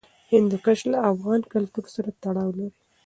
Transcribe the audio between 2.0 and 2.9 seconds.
تړاو لري.